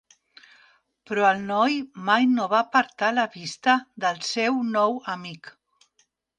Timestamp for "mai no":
2.07-2.49